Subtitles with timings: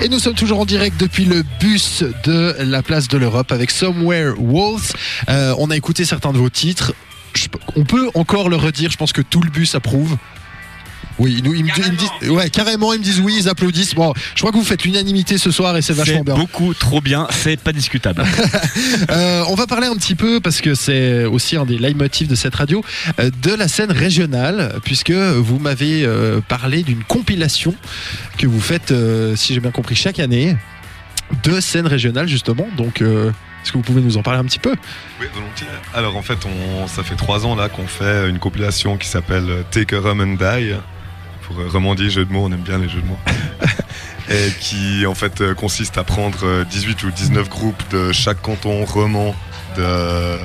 [0.00, 3.72] Et nous sommes toujours en direct depuis le bus de la place de l'Europe avec
[3.72, 4.92] Somewhere Waltz.
[5.28, 6.94] Euh, on a écouté certains de vos titres.
[7.74, 10.16] On peut encore le redire, je pense que tout le bus approuve.
[11.18, 13.48] Oui, ils, nous, ils me, ils me disent, ouais, carrément, ils me disent oui, ils
[13.48, 13.94] applaudissent.
[13.94, 16.34] Bon, je crois que vous faites l'unanimité ce soir et c'est vachement bien.
[16.34, 18.24] beaucoup trop bien, c'est pas discutable.
[19.10, 22.34] Euh, on va parler un petit peu, parce que c'est aussi un des leitmotifs de
[22.34, 22.84] cette radio,
[23.18, 27.74] euh, de la scène régionale, puisque vous m'avez euh, parlé d'une compilation
[28.36, 28.92] que vous faites,
[29.36, 30.56] si j'ai bien compris, chaque année,
[31.44, 32.68] de scènes régionales, justement.
[32.76, 33.30] Donc, euh,
[33.62, 34.74] est-ce que vous pouvez nous en parler un petit peu?
[35.20, 35.66] Oui, volontiers.
[35.94, 39.64] Alors en fait, on, ça fait trois ans là qu'on fait une compilation qui s'appelle
[39.70, 40.74] Take a Rum and Die.
[41.48, 43.18] Pour euh, Romandie, jeu de mots, on aime bien les jeux de mots.
[44.30, 48.42] Et qui en fait euh, consiste à prendre euh, 18 ou 19 groupes de chaque
[48.42, 49.34] canton roman
[49.74, 50.36] de, euh,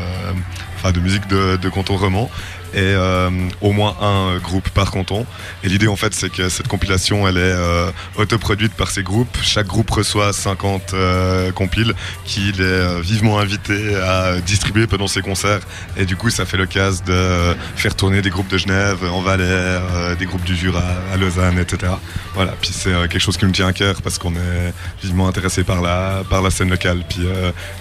[0.91, 2.29] de musique de, de canton roman
[2.73, 3.29] et euh,
[3.61, 5.25] au moins un groupe par canton.
[5.63, 9.37] Et l'idée en fait c'est que cette compilation elle est euh, autoproduite par ces groupes.
[9.41, 11.93] Chaque groupe reçoit 50 euh, compiles
[12.25, 15.62] qu'il est euh, vivement invité à distribuer pendant ses concerts.
[15.98, 16.73] Et du coup ça fait l'occasion
[17.05, 21.18] de faire tourner des groupes de Genève, en Valais, euh, des groupes du Jura, à
[21.18, 21.93] Lausanne, etc.
[22.34, 25.63] Voilà, puis c'est quelque chose qui me tient à cœur parce qu'on est vivement intéressé
[25.63, 27.03] par la, par la scène locale.
[27.07, 27.27] Puis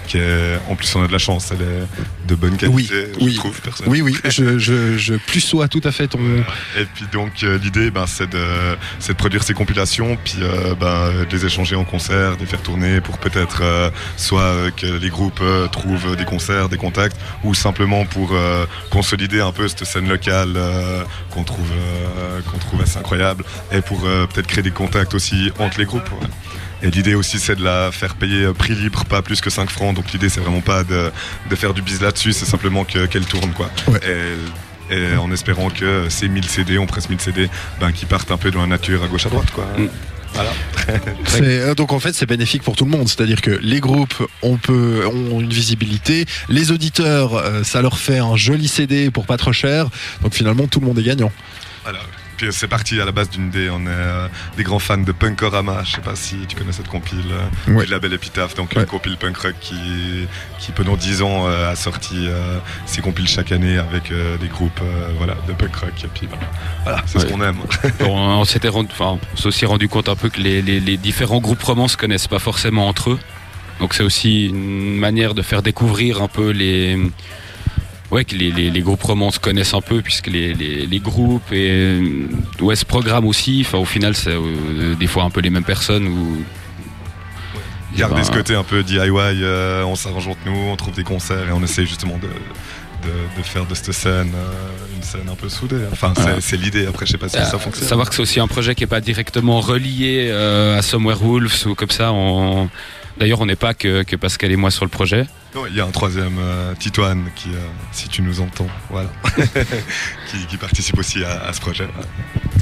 [0.07, 0.19] qui
[0.69, 2.87] en plus on a de la chance, elle est de bonne Oui,
[3.21, 3.33] oui.
[3.33, 3.91] je trouve personnellement.
[3.91, 6.19] Oui, oui, je, je, je plus sois tout à fait ton.
[6.77, 8.75] Et puis donc euh, l'idée ben, c'est de,
[9.07, 12.61] de produire ces compilations, puis euh, ben, de les échanger en concert, de les faire
[12.61, 15.41] tourner pour peut-être euh, soit que les groupes
[15.71, 18.35] trouvent des concerts, des contacts, ou simplement pour
[18.89, 20.57] consolider un peu cette scène locale
[21.29, 21.71] qu'on trouve,
[22.51, 26.09] qu'on trouve assez incroyable, et pour peut-être créer des contacts aussi entre les groupes.
[26.21, 26.27] ouais.
[26.83, 29.95] Et l'idée aussi c'est de la faire payer prix libre, pas plus que 5 francs.
[29.95, 31.11] Donc l'idée c'est vraiment pas de,
[31.49, 33.69] de faire du bise là-dessus, c'est simplement que- qu'elle tourne quoi.
[33.87, 33.99] Ouais.
[34.91, 38.31] Et, et en espérant que ces 1000 CD, on presse 1000 CD, ben, qui partent
[38.31, 39.65] un peu dans la nature à gauche à droite quoi.
[39.77, 39.87] Mm.
[40.33, 40.49] Voilà.
[41.41, 43.07] Euh, donc en fait, c'est bénéfique pour tout le monde.
[43.07, 48.17] C'est-à-dire que les groupes on peut, ont une visibilité, les auditeurs, euh, ça leur fait
[48.17, 49.87] un joli CD pour pas trop cher.
[50.21, 51.31] Donc finalement, tout le monde est gagnant.
[51.83, 51.99] Voilà.
[52.49, 53.69] Puis c'est parti à la base d'une idée.
[53.69, 54.27] On est euh,
[54.57, 55.83] des grands fans de Punkorama.
[55.85, 57.23] Je sais pas si tu connais cette compile.
[57.31, 57.85] euh, Ouais.
[57.85, 58.55] de la belle épitaphe.
[58.55, 58.81] Donc Ouais.
[58.81, 59.75] une compile punk rock qui,
[60.59, 64.11] qui pendant 10 ans euh, a sorti euh, ses compiles chaque année avec
[64.41, 64.81] des groupes
[65.17, 65.93] voilà, de punk rock.
[66.03, 66.49] Et puis voilà,
[66.83, 67.57] Voilà, c'est ce qu'on aime.
[68.01, 70.79] on on s'était rendu, enfin, on s'est aussi rendu compte un peu que les, les-
[70.79, 73.19] les différents groupes romans se connaissent pas forcément entre eux.
[73.79, 76.97] Donc c'est aussi une manière de faire découvrir un peu les.
[78.13, 80.99] Ouais, que les, les- les groupes romans se connaissent un peu, puisque les, les- les
[80.99, 82.27] groupes et euh,
[82.61, 85.63] ouais, ce programme aussi, enfin, au final, c'est euh, des fois un peu les mêmes
[85.63, 86.07] personnes.
[86.07, 86.43] Ou...
[87.97, 91.03] Garder Ben, ce côté un peu DIY, euh, on s'arrange entre nous, on trouve des
[91.03, 95.29] concerts et on essaye justement de, de, de faire de cette scène euh, une scène
[95.31, 95.77] un peu soudée.
[95.91, 96.35] Enfin, c'est Ouais.
[96.39, 96.85] c'est l'idée.
[96.87, 97.87] Après, je sais pas si ça fonctionne.
[97.87, 101.65] Savoir que c'est aussi un projet qui n'est pas directement relié euh, à Somewhere Wolves
[101.67, 102.11] ou comme ça.
[102.11, 102.69] on-
[103.17, 105.27] D'ailleurs, on n'est pas que, que Pascal et moi sur le projet.
[105.55, 107.59] Non, il y a un troisième, euh, Titoine, qui, euh,
[107.91, 109.09] si tu nous entends, voilà,
[110.31, 111.87] qui, qui participe aussi à, à ce projet.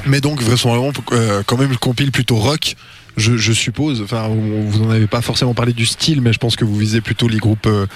[0.04, 2.76] Mais donc, vraisemblablement, euh, quand même, le compile plutôt rock,
[3.16, 4.02] je, je suppose.
[4.02, 6.76] Enfin, vous vous en avez pas forcément parlé du style, mais je pense que vous
[6.76, 7.86] visez plutôt les groupes euh,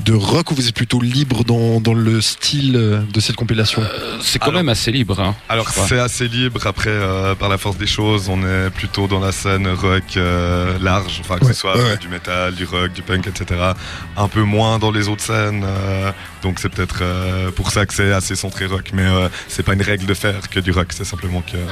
[0.00, 3.82] de rock ou vous êtes plutôt libre dans, dans le style euh, de cette compilation?
[3.82, 5.18] Euh, c'est quand Alors- même assez libre.
[5.20, 5.34] hein.
[5.48, 6.66] Alors, c'est assez libre.
[6.66, 10.78] Après, euh, par la force des choses, on est plutôt dans la scène rock euh,
[10.80, 13.72] large, enfin, que Ouais, ce soit ouais, du métal, du rock, du punk, etc.
[14.16, 15.64] Un peu moins dans les autres scènes.
[15.64, 18.90] euh, donc, c'est peut-être euh, pour ça que c'est assez centré rock.
[18.92, 20.88] Mais euh, c'est pas une règle de faire que du rock.
[20.90, 21.64] C'est simplement que, euh,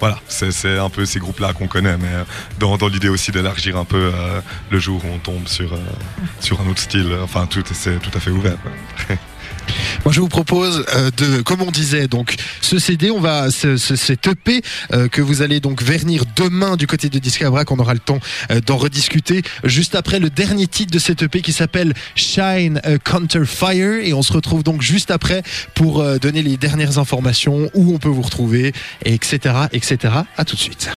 [0.00, 1.96] voilà, c'est c'est un peu ces groupes-là qu'on connaît.
[1.98, 2.22] Mais euh,
[2.60, 5.78] dans, dans l'idée aussi d'élargir un peu euh, le jour où on tombe sur, euh,
[6.40, 7.10] sur un autre style.
[7.22, 8.56] Enfin, tout, c'est tout à fait ouvert.
[10.04, 13.78] Moi, je vous propose euh, de, comme on disait, donc ce CD, on va, ce,
[13.78, 14.60] ce- cet EP
[14.92, 18.18] euh, que vous allez donc vernir demain du côté de Discabrac, on aura le temps
[18.50, 23.46] euh, d'en rediscuter juste après le dernier titre de cet EP qui s'appelle Shine Counter
[23.46, 25.42] Fire et on se retrouve donc juste après
[25.74, 28.74] pour euh, donner les dernières informations où on peut vous retrouver,
[29.06, 30.12] etc., etc.
[30.36, 30.90] À tout de suite.